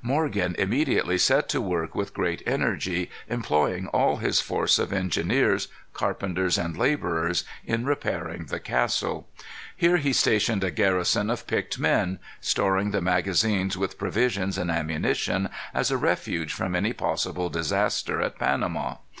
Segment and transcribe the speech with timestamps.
[0.00, 6.56] Morgan immediately set to work with great energy, employing all his force of engineers, carpenters,
[6.56, 9.26] and laborers in repairing the castle.
[9.76, 15.48] Here he stationed a garrison of picked men, storing the magazines with provisions and ammunition,
[15.74, 18.98] as a refuge from any possible disaster at Panama.